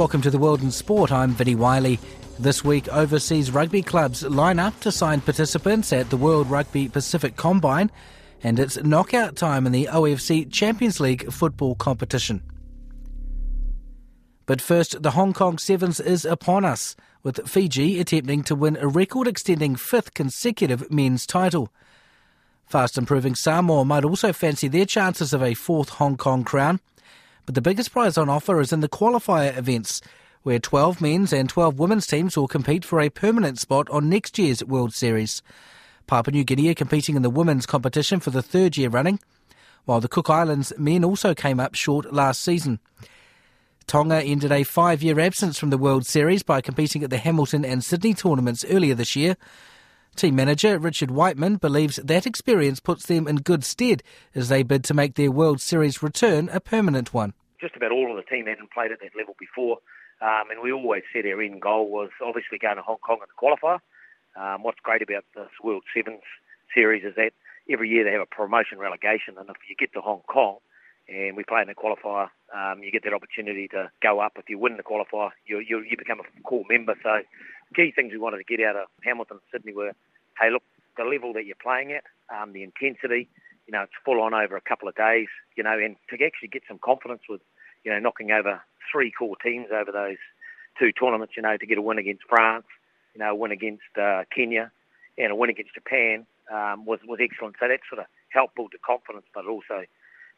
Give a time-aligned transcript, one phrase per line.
[0.00, 1.12] Welcome to the World in Sport.
[1.12, 2.00] I'm Vinnie Wylie.
[2.38, 7.36] This week, overseas rugby clubs line up to sign participants at the World Rugby Pacific
[7.36, 7.90] Combine,
[8.42, 12.42] and it's knockout time in the OFC Champions League football competition.
[14.46, 18.88] But first, the Hong Kong Sevens is upon us, with Fiji attempting to win a
[18.88, 21.70] record extending fifth consecutive men's title.
[22.64, 26.80] Fast improving Samoa might also fancy their chances of a fourth Hong Kong crown.
[27.50, 30.00] But the biggest prize on offer is in the qualifier events,
[30.44, 34.38] where 12 men's and 12 women's teams will compete for a permanent spot on next
[34.38, 35.42] year's World Series.
[36.06, 39.18] Papua New Guinea competing in the women's competition for the third year running,
[39.84, 42.78] while the Cook Islands men also came up short last season.
[43.88, 47.64] Tonga ended a five year absence from the World Series by competing at the Hamilton
[47.64, 49.36] and Sydney tournaments earlier this year.
[50.14, 54.04] Team manager Richard Whiteman believes that experience puts them in good stead
[54.36, 58.10] as they bid to make their World Series return a permanent one just about all
[58.10, 59.78] of the team hadn't played at that level before.
[60.20, 63.28] Um, and we always said our end goal was obviously going to Hong Kong in
[63.28, 63.80] the qualifier.
[64.36, 66.22] Um, what's great about this World Sevens
[66.74, 67.32] series is that
[67.68, 70.58] every year they have a promotion relegation, and if you get to Hong Kong
[71.08, 74.32] and we play in the qualifier, um, you get that opportunity to go up.
[74.36, 76.94] If you win the qualifier, you, you, you become a core member.
[77.02, 77.22] So,
[77.74, 79.92] key things we wanted to get out of Hamilton and Sydney were,
[80.40, 80.62] hey, look,
[80.96, 82.04] the level that you're playing at,
[82.34, 83.28] um, the intensity,
[83.70, 86.48] you know, it's full on over a couple of days, you know, and to actually
[86.48, 87.40] get some confidence with,
[87.84, 88.60] you know, knocking over
[88.90, 90.16] three core teams over those
[90.76, 92.64] two tournaments, you know, to get a win against France,
[93.14, 94.72] you know, a win against uh, Kenya,
[95.16, 97.54] and a win against Japan um, was was excellent.
[97.60, 99.86] So that sort of helped build the confidence, but also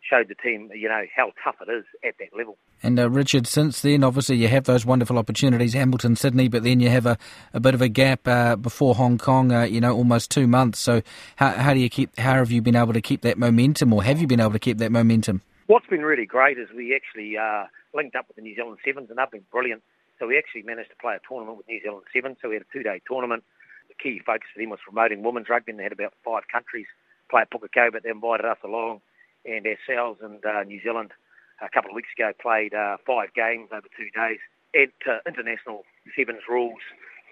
[0.09, 2.59] showed the team, you know, how tough it is at that level.
[2.83, 6.81] And uh, Richard, since then, obviously you have those wonderful opportunities, Hamilton, Sydney, but then
[6.81, 7.17] you have a,
[7.53, 9.53] a bit of a gap uh, before Hong Kong.
[9.53, 10.81] Uh, you know, almost two months.
[10.81, 11.03] So
[11.37, 12.19] how, how do you keep?
[12.19, 14.59] How have you been able to keep that momentum, or have you been able to
[14.59, 15.43] keep that momentum?
[15.67, 19.09] What's been really great is we actually uh, linked up with the New Zealand Sevens,
[19.11, 19.83] and they've been brilliant.
[20.19, 22.37] So we actually managed to play a tournament with New Zealand Sevens.
[22.43, 23.45] So we had a two-day tournament.
[23.89, 26.87] The key focus for them was promoting women's rugby, and they had about five countries
[27.31, 29.01] play at Pukekohe, but they invited us along
[29.45, 31.13] and ourselves and uh, New Zealand
[31.61, 34.39] a couple of weeks ago played uh, five games over two days
[34.75, 35.85] at uh, international
[36.17, 36.81] sevens rules.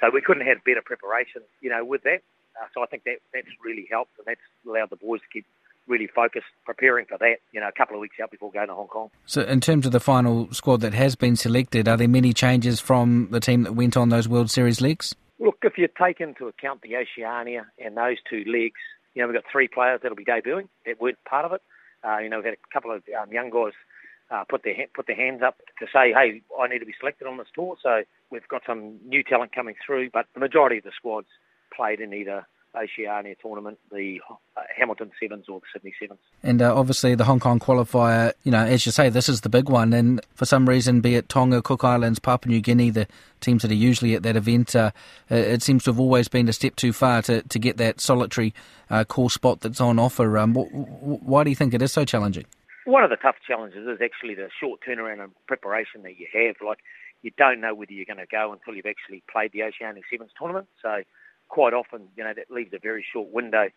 [0.01, 2.23] So we couldn't have had better preparation, you know, with that.
[2.61, 5.47] Uh, so I think that that's really helped and that's allowed the boys to keep
[5.87, 8.75] really focused, preparing for that, you know, a couple of weeks out before going to
[8.75, 9.11] Hong Kong.
[9.27, 12.81] So in terms of the final squad that has been selected, are there many changes
[12.81, 15.15] from the team that went on those World Series legs?
[15.39, 18.79] Look, if you take into account the Oceania and those two legs,
[19.15, 21.63] you know, we've got three players that'll be debuting that weren't part of it.
[22.05, 23.73] Uh, you know, we've had a couple of um, young guys
[24.31, 27.27] uh, put their put their hands up to say, hey, I need to be selected
[27.27, 27.77] on this tour.
[27.83, 31.29] So we've got some new talent coming through, but the majority of the squads
[31.75, 36.21] played in either Oceania tournament, the uh, Hamilton Sevens or the Sydney Sevens.
[36.43, 39.49] And uh, obviously the Hong Kong qualifier, you know, as you say, this is the
[39.49, 39.93] big one.
[39.93, 43.07] And for some reason, be it Tonga, Cook Islands, Papua New Guinea, the
[43.41, 44.93] teams that are usually at that event, uh,
[45.29, 48.55] it seems to have always been a step too far to, to get that solitary
[48.89, 50.39] uh, core spot that's on offer.
[50.39, 52.47] Um, why do you think it is so challenging?
[52.87, 56.57] One of the tough challenges is actually the short turnaround and preparation that you have.
[56.67, 56.79] Like,
[57.23, 60.31] you don't know whether you're going to go until you've actually played the Oceania Sevens
[60.39, 60.67] tournament.
[60.81, 61.03] So
[61.51, 63.69] quite often, you know, that leaves a very short window.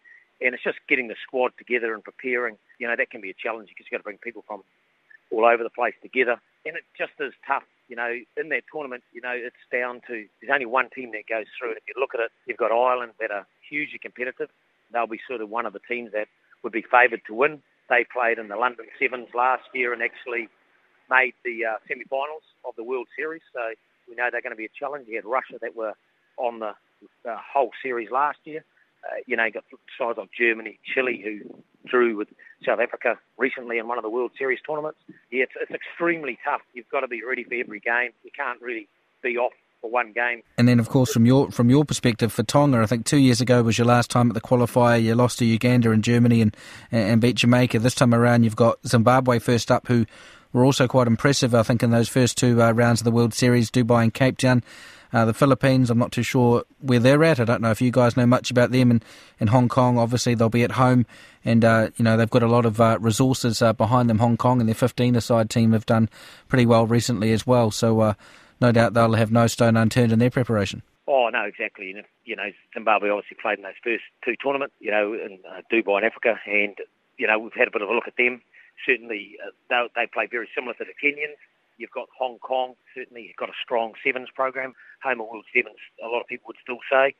[0.41, 2.57] And it's just getting the squad together and preparing.
[2.79, 4.63] You know, that can be a challenge because you've got to bring people from
[5.31, 6.39] all over the place together.
[6.65, 7.63] And it just is tough.
[7.89, 11.27] You know, in that tournament, you know, it's down to there's only one team that
[11.27, 11.69] goes through.
[11.69, 14.49] And if you look at it, you've got Ireland that are hugely competitive.
[14.91, 16.27] They'll be sort of one of the teams that
[16.63, 17.61] would be favoured to win.
[17.89, 20.47] They played in the London Sevens last year and actually
[21.09, 23.41] made the uh, semi-finals of the World Series.
[23.53, 23.59] So
[24.07, 25.07] we know they're going to be a challenge.
[25.07, 25.93] You had Russia that were
[26.37, 26.73] on the
[27.29, 28.63] uh, whole series last year.
[29.03, 29.65] Uh, you know, you got
[29.99, 32.29] sides like Germany, Chile, who drew with
[32.65, 34.99] South Africa recently in one of the World Series tournaments.
[35.29, 36.61] Yeah, it's, it's extremely tough.
[36.73, 38.11] You've got to be ready for every game.
[38.23, 38.87] You can't really
[39.21, 39.51] be off
[39.81, 40.41] for one game.
[40.57, 43.41] And then, of course, from your from your perspective for Tonga, I think two years
[43.41, 45.03] ago was your last time at the qualifier.
[45.03, 46.55] You lost to Uganda and Germany and
[46.91, 47.79] and beat Jamaica.
[47.79, 50.05] This time around, you've got Zimbabwe first up, who
[50.53, 53.33] were also quite impressive, I think, in those first two uh, rounds of the World
[53.33, 54.63] Series, Dubai and Cape Town.
[55.11, 57.39] Uh, the Philippines, I'm not too sure where they're at.
[57.39, 58.89] I don't know if you guys know much about them.
[58.89, 59.05] And
[59.39, 61.05] in Hong Kong, obviously, they'll be at home.
[61.45, 64.17] And, uh, you know, they've got a lot of uh, resources uh, behind them.
[64.17, 66.09] Hong Kong and their 15-a-side team have done
[66.47, 67.69] pretty well recently as well.
[67.69, 68.13] So uh,
[68.59, 70.81] no doubt they'll have no stone unturned in their preparation.
[71.07, 71.91] Oh no, exactly.
[71.91, 75.39] And if, you know, Zimbabwe obviously played in those first two tournaments, you know, in
[75.47, 76.75] uh, Dubai and Africa, and
[77.17, 78.41] you know we've had a bit of a look at them.
[78.85, 81.39] Certainly, uh, they, play very similar to the Kenyans.
[81.77, 84.73] You've got Hong Kong, certainly got a strong sevens program.
[85.03, 87.15] Home of World Sevens, a lot of people would still say.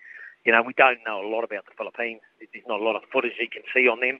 [0.46, 2.22] You know, we don't know a lot about the Philippines.
[2.40, 4.20] There's not a lot of footage you can see on them.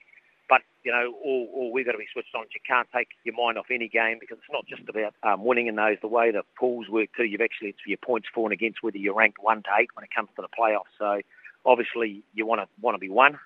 [0.50, 2.44] But, you know, all, all we've got to be switched on.
[2.44, 5.44] is You can't take your mind off any game because it's not just about um,
[5.44, 5.98] winning in those.
[6.02, 8.98] The way the pools work too, you've actually, it's your points for and against whether
[8.98, 10.92] you're ranked 1 to 8 when it comes to the playoffs.
[11.00, 11.22] So
[11.66, 13.40] obviously you want to want to be one.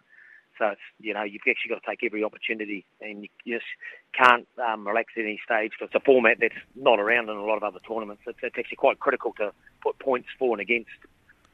[0.57, 3.65] So it's you know you've actually got to take every opportunity, and you just
[4.13, 7.57] can't um, relax at any stage it's a format that's not around in a lot
[7.57, 8.23] of other tournaments.
[8.25, 9.51] It's, it's actually quite critical to
[9.81, 10.89] put points for and against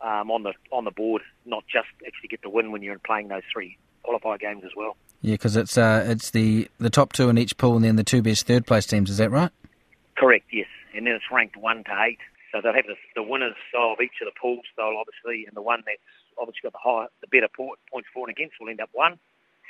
[0.02, 3.28] um, on the on the board, not just actually get the win when you're playing
[3.28, 4.96] those three qualifier games as well.
[5.22, 8.04] Yeah, because it's uh, it's the the top two in each pool, and then the
[8.04, 9.10] two best third place teams.
[9.10, 9.52] Is that right?
[10.18, 10.46] Correct.
[10.52, 12.20] Yes, and then it's ranked one to eight.
[12.54, 15.62] So they'll have the, the winners of each of the pools, they'll obviously, and the
[15.62, 15.98] one that's
[16.39, 19.19] obviously got the higher, the better points for and against will end up one.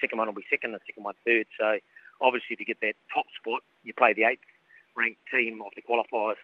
[0.02, 1.48] Second one will be second, the second one third.
[1.60, 1.78] So
[2.22, 4.48] obviously, if you get that top spot, you play the eighth
[4.96, 6.42] ranked team of the qualifiers.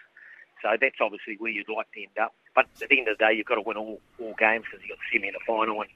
[0.62, 2.34] So that's obviously where you'd like to end up.
[2.54, 4.86] But at the end of the day, you've got to win all, all games because
[4.86, 5.82] you've got the semi and the final.
[5.82, 5.90] And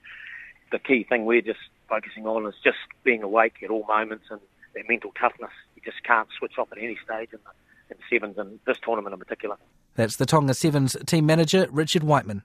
[0.71, 1.59] the key thing we're just
[1.89, 4.39] focusing on is just being awake at all moments and
[4.75, 5.51] that mental toughness.
[5.75, 9.13] You just can't switch off at any stage in the, in sevens and this tournament
[9.13, 9.57] in particular.
[9.95, 12.43] That's the Tonga Sevens team manager, Richard Whiteman.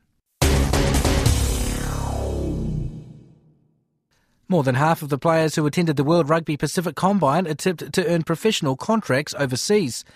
[4.51, 8.07] More than half of the players who attended the World Rugby Pacific Combine attempted to
[8.07, 10.07] earn professional contracts overseas.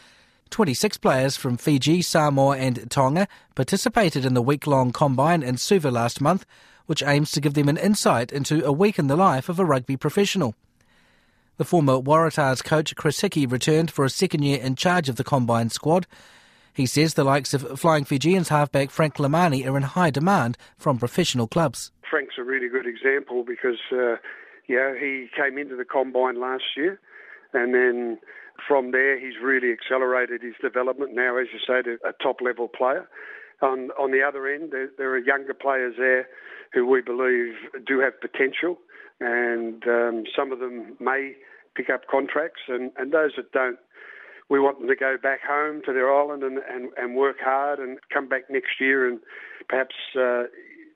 [0.49, 5.91] 26 players from Fiji, Samoa, and Tonga participated in the week long combine in Suva
[5.91, 6.47] last month,
[6.87, 9.67] which aims to give them an insight into a week in the life of a
[9.67, 10.55] rugby professional.
[11.59, 15.25] The former Waratahs coach Chris Hickey returned for a second year in charge of the
[15.25, 16.07] combine squad.
[16.75, 20.99] He says the likes of Flying Fijians halfback Frank Lomani are in high demand from
[20.99, 21.93] professional clubs.
[22.09, 24.17] Frank's a really good example because, uh,
[24.69, 27.01] yeah, he came into the combine last year,
[27.53, 28.19] and then
[28.67, 31.15] from there he's really accelerated his development.
[31.15, 33.09] Now, as you say, to a top level player.
[33.61, 36.27] On on the other end, there, there are younger players there
[36.73, 37.55] who we believe
[37.87, 38.79] do have potential,
[39.21, 41.35] and um, some of them may
[41.75, 43.79] pick up contracts, and, and those that don't
[44.49, 47.79] we want them to go back home to their island and, and, and work hard
[47.79, 49.21] and come back next year and
[49.69, 50.45] perhaps uh,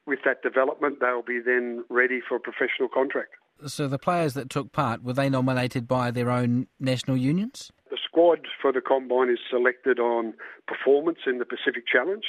[0.06, 3.31] with that development, they'll be then ready for a professional contract.
[3.66, 7.72] So the players that took part, were they nominated by their own national unions?
[7.90, 10.34] The squad for the combine is selected on
[10.66, 12.25] performance in the Pacific Challenge.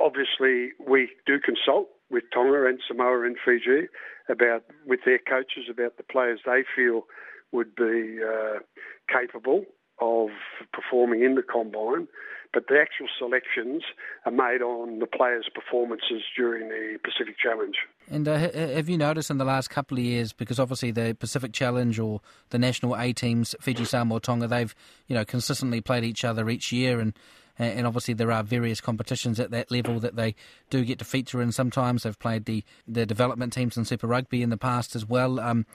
[0.00, 3.88] Obviously, we do consult with Tonga and Samoa and Fiji
[4.28, 7.02] about with their coaches about the players they feel
[7.50, 8.58] would be uh,
[9.10, 9.64] capable
[10.00, 10.28] of
[10.72, 12.08] performing in the combine
[12.52, 13.82] but the actual selections
[14.24, 17.74] are made on the players' performances during the Pacific Challenge.
[18.10, 21.52] And uh, have you noticed in the last couple of years, because obviously the Pacific
[21.52, 24.74] Challenge or the national A teams, Fiji, Samoa, Tonga, they've
[25.06, 27.12] you know consistently played each other each year, and
[27.58, 30.34] and obviously there are various competitions at that level that they
[30.70, 31.52] do get to feature in.
[31.52, 35.38] Sometimes they've played the the development teams in Super Rugby in the past as well.
[35.38, 35.66] Um,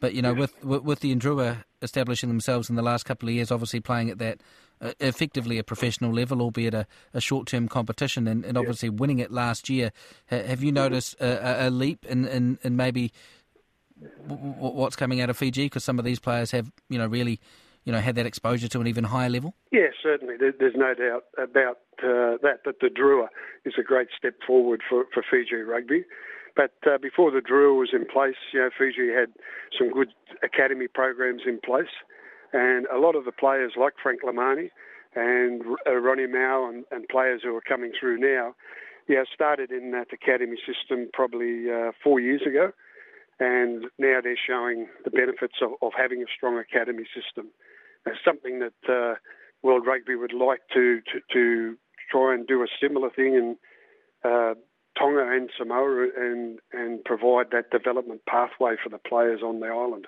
[0.00, 3.34] but you know, with, with, with the Drua establishing themselves in the last couple of
[3.34, 4.40] years, obviously playing at that
[4.80, 9.18] uh, effectively a professional level, albeit a, a short term competition, and, and obviously winning
[9.18, 9.92] it last year.
[10.30, 13.12] Ha, have you noticed a, a leap in, in, in maybe
[14.26, 15.66] w- what's coming out of Fiji?
[15.66, 17.40] Because some of these players have, you know, really,
[17.84, 19.54] you know, had that exposure to an even higher level.
[19.70, 20.36] Yeah, certainly.
[20.38, 22.60] There's no doubt about uh, that.
[22.64, 23.28] That the Drua
[23.64, 26.04] is a great step forward for, for Fiji rugby.
[26.56, 29.32] But uh, before the Drua was in place, you know, Fiji had
[29.78, 30.08] some good
[30.42, 31.92] academy programs in place,
[32.52, 34.70] and a lot of the players like Frank Lomani
[35.14, 38.54] and uh, Ronnie Mao and, and, players who are coming through now,
[39.08, 42.70] yeah, started in that academy system probably uh, four years ago,
[43.40, 47.48] and now they're showing the benefits of, of having a strong academy system.
[48.06, 49.14] It's something that uh,
[49.62, 51.76] World Rugby would like to, to, to
[52.10, 53.56] try and do a similar thing and
[54.24, 54.54] uh,
[54.98, 60.06] Tonga and Samoa and, and provide that development pathway for the players on the island.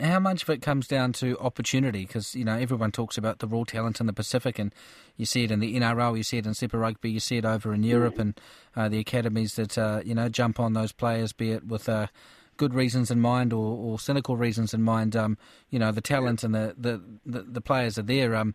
[0.00, 2.06] How much of it comes down to opportunity?
[2.06, 4.74] Because you know everyone talks about the raw talent in the Pacific, and
[5.16, 7.44] you see it in the NRL, you see it in Super Rugby, you see it
[7.44, 8.40] over in Europe, and
[8.74, 12.08] uh, the academies that uh, you know jump on those players, be it with uh,
[12.56, 15.14] good reasons in mind or, or cynical reasons in mind.
[15.14, 15.38] Um,
[15.70, 18.54] you know, the talent and the, the, the, the, players are there, um,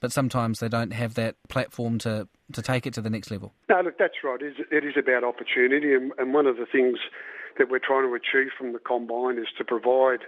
[0.00, 3.52] but sometimes they don't have that platform to, to take it to the next level.
[3.68, 4.40] No, look, that's right.
[4.40, 6.98] It is, it is about opportunity, and, and one of the things
[7.58, 10.20] that we're trying to achieve from the combine is to provide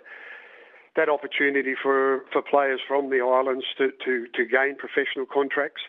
[0.96, 5.82] that opportunity for, for players from the islands to, to, to gain professional contracts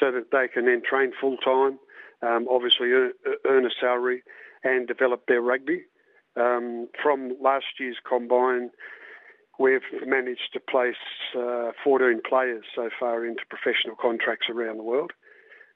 [0.00, 1.78] so that they can then train full time,
[2.22, 3.12] um, obviously earn,
[3.46, 4.22] earn, a salary
[4.64, 5.82] and develop their rugby.
[6.36, 8.70] Um, from last year's combine,
[9.58, 10.96] we've managed to place
[11.36, 15.12] uh, 14 players so far into professional contracts around the world.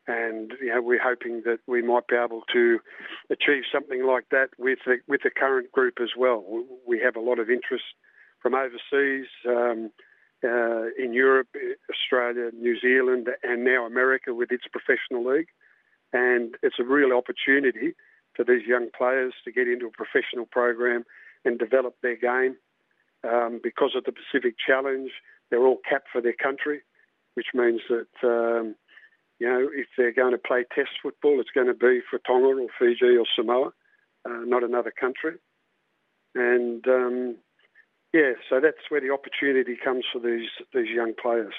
[0.06, 2.80] And you know, we're hoping that we might be able to
[3.30, 6.44] achieve something like that with the, with the current group as well.
[6.86, 7.84] We have a lot of interest
[8.42, 9.90] from overseas, um,
[10.42, 11.48] uh, in Europe,
[11.90, 15.48] Australia, New Zealand, and now America with its professional league.
[16.12, 17.94] And it's a real opportunity
[18.34, 21.04] for these young players to get into a professional program
[21.44, 22.56] and develop their game.
[23.22, 25.10] Um, because of the Pacific Challenge,
[25.50, 26.80] they're all capped for their country,
[27.34, 28.74] which means that um,
[29.38, 32.62] you know if they're going to play Test football, it's going to be for Tonga
[32.62, 33.72] or Fiji or Samoa,
[34.24, 35.36] uh, not another country.
[36.34, 37.36] And um,
[38.12, 41.54] yeah, so that's where the opportunity comes for these these young players.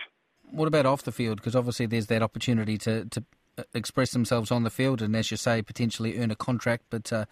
[0.49, 1.37] What about off the field?
[1.37, 3.23] Because obviously there's that opportunity to, to
[3.57, 6.85] uh, express themselves on the field, and as you say, potentially earn a contract.
[6.89, 7.25] But uh,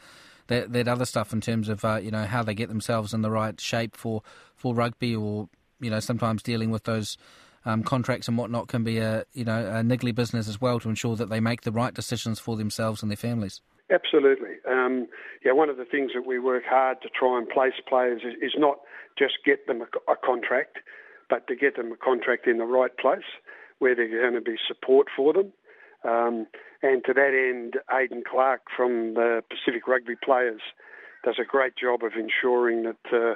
[0.50, 3.22] that that other stuff in terms of uh, you know how they get themselves in
[3.22, 4.22] the right shape for
[4.56, 5.48] for rugby, or
[5.80, 7.18] you know sometimes dealing with those.
[7.66, 10.88] Um, contracts and whatnot can be a you know a niggly business as well to
[10.88, 13.60] ensure that they make the right decisions for themselves and their families.
[13.92, 14.56] Absolutely.
[14.68, 15.08] Um,
[15.44, 18.36] yeah, one of the things that we work hard to try and place players is,
[18.42, 18.78] is not
[19.18, 20.78] just get them a, a, contract,
[21.30, 23.28] but to get them a contract in the right place
[23.80, 25.52] where there's going to be support for them.
[26.04, 26.48] Um,
[26.82, 30.62] and to that end, Aayden Clarke from the Pacific Rugby Players
[31.24, 33.36] does a great job of ensuring that uh,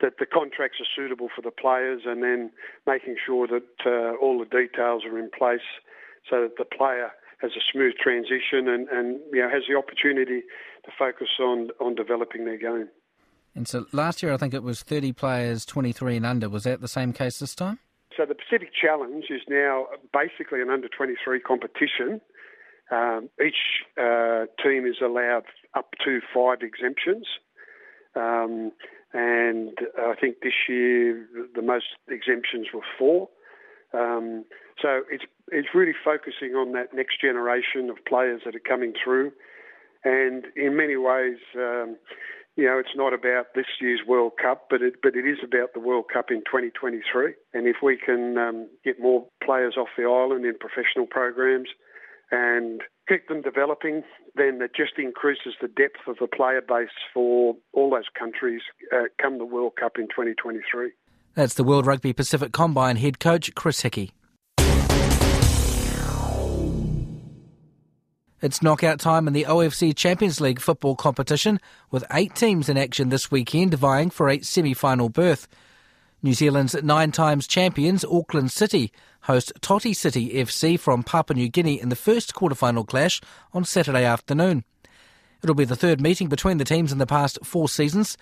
[0.00, 2.50] that the contracts are suitable for the players, and then
[2.86, 5.60] making sure that uh, all the details are in place
[6.28, 10.42] so that the player has a smooth transition and, and you know has the opportunity
[10.84, 12.88] to focus on on developing their game.
[13.54, 16.48] And so last year, I think it was 30 players, 23 and under.
[16.48, 17.78] Was that the same case this time?
[18.16, 22.20] So the Pacific Challenge is now basically an under 23 competition.
[22.90, 27.26] Um, each uh, team is allowed up to five exemptions.
[28.14, 28.72] Um,
[29.14, 33.28] and I think this year the most exemptions were four.
[33.94, 34.44] Um,
[34.80, 39.32] so it's it's really focusing on that next generation of players that are coming through,
[40.02, 41.96] and in many ways, um,
[42.56, 45.72] you know, it's not about this year's World Cup, but it but it is about
[45.74, 47.34] the World Cup in 2023.
[47.54, 51.68] And if we can um, get more players off the island in professional programs
[52.30, 54.02] and keep them developing,
[54.34, 58.62] then that just increases the depth of the player base for all those countries
[58.94, 60.90] uh, come the World Cup in 2023.
[61.34, 64.12] That's the World Rugby Pacific Combine head coach Chris Hickey.
[68.42, 71.60] It's knockout time in the OFC Champions League football competition,
[71.92, 75.46] with eight teams in action this weekend vying for a semi final berth.
[76.24, 81.80] New Zealand's nine times champions, Auckland City, host Toti City FC from Papua New Guinea
[81.80, 83.20] in the first quarter-final clash
[83.52, 84.64] on Saturday afternoon.
[85.44, 88.18] It'll be the third meeting between the teams in the past four seasons,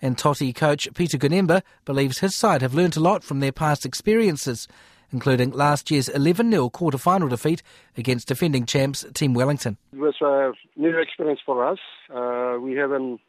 [0.00, 3.84] and Toti coach Peter Gunemba believes his side have learnt a lot from their past
[3.84, 4.68] experiences
[5.14, 7.62] including last year's 11 0 quarter final defeat
[7.96, 9.78] against defending champs Team Wellington.
[9.92, 11.78] It was a new experience for us.
[12.12, 13.20] Uh, we haven't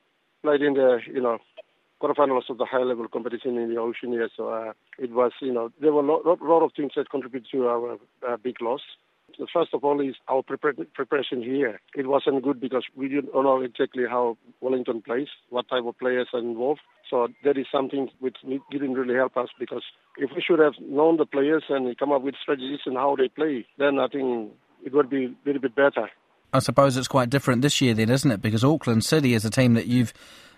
[0.41, 1.37] played in the, you know,
[2.01, 5.71] quarterfinals of the high level competition in the Oceania, so uh, it was, you know,
[5.79, 8.81] there were a lot, lot, of things that contributed to our uh, big loss.
[9.37, 11.79] The first of all is our preparation here.
[11.95, 16.27] It wasn't good because we didn't know exactly how Wellington plays, what type of players
[16.33, 16.81] are involved.
[17.09, 18.37] So that is something which
[18.71, 19.83] didn't really help us because
[20.17, 23.27] if we should have known the players and come up with strategies and how they
[23.27, 24.51] play, then I think
[24.83, 26.09] it would be a little bit better.
[26.53, 28.41] I suppose it's quite different this year, then, isn't it?
[28.41, 30.13] Because Auckland City is a team that you've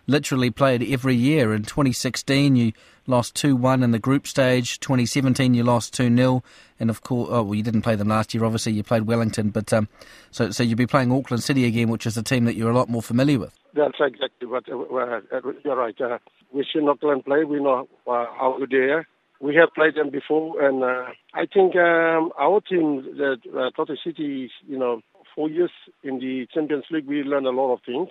[0.07, 1.53] literally played every year.
[1.53, 2.71] In 2016, you
[3.05, 4.79] lost 2 1 in the group stage.
[4.79, 6.43] 2017, you lost 2 0.
[6.79, 9.49] And of course, oh, well, you didn't play them last year, obviously, you played Wellington.
[9.49, 9.87] But um,
[10.31, 12.75] so, so you'll be playing Auckland City again, which is a team that you're a
[12.75, 13.53] lot more familiar with.
[13.73, 15.99] That's exactly what uh, you're right.
[15.99, 16.17] Uh,
[16.51, 19.05] we see Auckland play, we know uh, how good they are.
[19.39, 23.95] We have played them before, and uh, I think um, our team, the uh, Toti
[24.03, 25.01] City, you know,
[25.35, 25.69] four years
[26.03, 28.09] in the Champions League, we learned a lot of things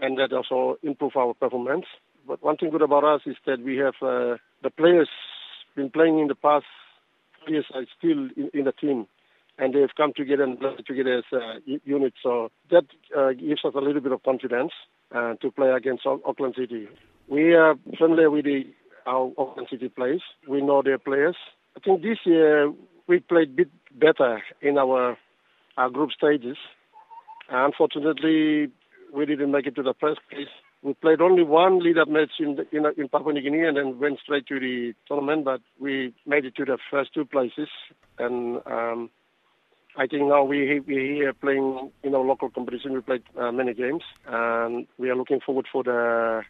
[0.00, 1.86] and that also improve our performance.
[2.26, 5.08] But one thing good about us is that we have uh, the players
[5.76, 6.66] been playing in the past
[7.46, 9.06] years are still in, in the team,
[9.58, 12.14] and they've come together and play together as a unit.
[12.22, 12.84] So that
[13.16, 14.72] uh, gives us a little bit of confidence.
[15.14, 16.88] uh, to play against Auckland City.
[17.28, 18.64] We are familiar with the,
[19.06, 20.22] our Auckland City players.
[20.48, 21.36] We know their players.
[21.76, 22.72] I think this year
[23.06, 25.16] we played a bit better in our,
[25.76, 26.56] our group stages.
[27.50, 28.68] Unfortunately,
[29.12, 30.48] we didn't make it to the first place.
[30.82, 34.20] We played only one lead-up match in, in, in Papua New Guinea and then went
[34.20, 37.68] straight to the tournament, but we made it to the first two places.
[38.18, 39.10] And um,
[39.96, 42.92] I think now we we here playing in our local competition.
[42.92, 46.42] We played uh, many games, and we are looking forward for the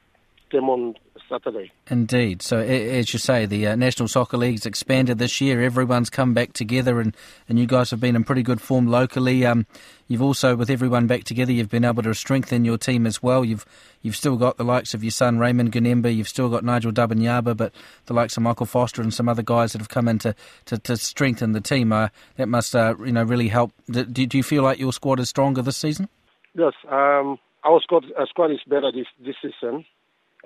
[0.51, 0.95] game on
[1.29, 1.71] Saturday.
[1.91, 2.43] Indeed.
[2.43, 5.63] So, as you say, the uh, National Soccer League's expanded this year.
[5.63, 7.17] Everyone's come back together, and,
[7.49, 9.45] and you guys have been in pretty good form locally.
[9.45, 9.67] Um,
[10.07, 13.45] you've also, with everyone back together, you've been able to strengthen your team as well.
[13.45, 13.67] You've
[14.03, 17.57] you've still got the likes of your son Raymond Gunemba, you've still got Nigel Dabinyaba,
[17.57, 17.73] but
[18.07, 20.35] the likes of Michael Foster and some other guys that have come in to,
[20.67, 21.93] to, to strengthen the team.
[21.93, 23.73] Uh, that must uh, you know really help.
[23.91, 26.09] Do, do you feel like your squad is stronger this season?
[26.55, 29.85] Yes, um, our squad, our squad is better this, this season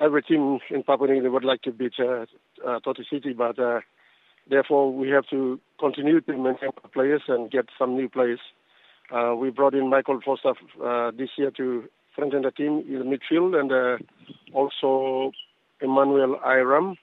[0.01, 2.27] every team in Papua New Guinea would like to beat uh,
[2.67, 3.81] uh, Toti City, but uh,
[4.49, 8.41] therefore we have to continue to maintain our players and get some new players.
[9.11, 13.05] Uh, we brought in Michael Foster uh, this year to strengthen the team in the
[13.05, 13.99] midfield, and uh,
[14.55, 15.33] also
[15.81, 16.97] Emmanuel Iram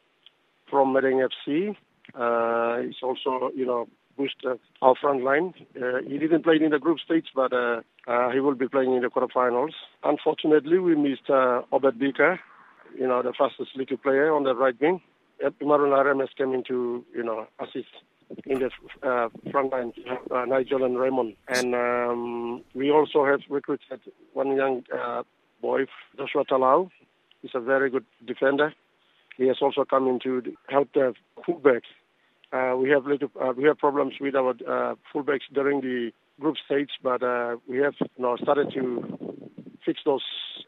[0.69, 1.75] from Madang FC.
[2.15, 5.53] Uh, he's also, you know, boosted our front line.
[5.75, 8.93] Uh, he didn't play in the group stage, but uh, uh, he will be playing
[8.93, 9.73] in the quarterfinals.
[10.03, 11.99] Unfortunately, we missed uh, Obed
[12.97, 15.01] you know, the fastest little player on the right wing.
[15.61, 17.87] Marun Arames came in to, you know, assist
[18.45, 18.69] in the
[19.07, 19.93] uh, front line,
[20.31, 21.35] uh, Nigel and Raymond.
[21.47, 24.01] And um, we also have recruited
[24.33, 25.23] one young uh,
[25.61, 25.85] boy,
[26.17, 26.89] Joshua Talau.
[27.41, 28.73] He's a very good defender.
[29.37, 31.13] He has also come in to help the
[31.47, 31.89] fullbacks.
[32.51, 36.57] Uh, we have little, uh, we have problems with our uh, fullbacks during the group
[36.65, 39.17] stage, but uh, we have you started to
[39.85, 40.23] fix those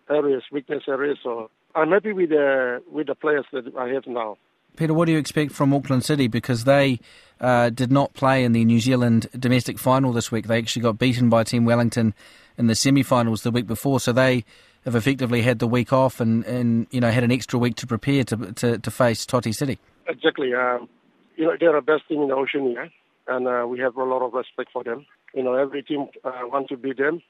[0.09, 1.17] areas, weakness areas.
[1.23, 4.37] So I'm happy with the with the players that I have now.
[4.77, 6.27] Peter, what do you expect from Auckland City?
[6.27, 6.99] Because they
[7.41, 10.47] uh, did not play in the New Zealand domestic final this week.
[10.47, 12.13] They actually got beaten by Team Wellington
[12.57, 13.99] in the semi-finals the week before.
[13.99, 14.45] So they
[14.85, 17.87] have effectively had the week off and, and you know had an extra week to
[17.87, 19.77] prepare to to, to face Toti City.
[20.07, 20.53] Exactly.
[20.53, 20.87] Um,
[21.35, 22.89] you know they're the best team in the Oceania,
[23.27, 25.05] and uh, we have a lot of respect for them.
[25.33, 27.21] You know every team uh, wants to beat them.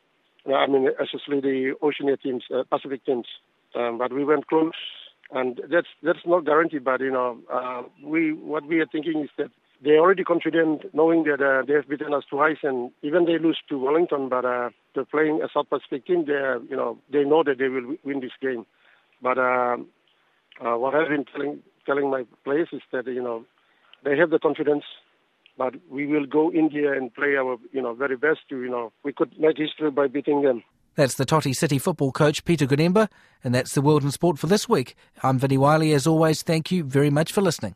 [0.47, 3.27] I mean, especially the Oceania teams, uh, Pacific teams.
[3.75, 4.73] Um, but we went close,
[5.31, 6.83] and that's that's not guaranteed.
[6.83, 9.49] But you know, uh, we what we are thinking is that
[9.83, 13.57] they're already confident, knowing that uh, they have beaten us twice, and even they lose
[13.69, 16.25] to Wellington, but uh, they're playing a South Pacific team.
[16.25, 16.33] They
[16.69, 18.65] you know they know that they will win this game.
[19.21, 19.77] But uh,
[20.63, 23.45] uh, what I've been telling telling my players is that you know
[24.03, 24.83] they have the confidence
[25.57, 28.69] but we will go in there and play our you know very best to you
[28.69, 30.63] know we could make history by beating them.
[30.95, 33.09] That's the Toti City football coach Peter Gunemba,
[33.43, 34.95] and that's the World in Sport for this week.
[35.23, 35.93] I'm Vinnie Wylie.
[35.93, 37.75] As always, thank you very much for listening.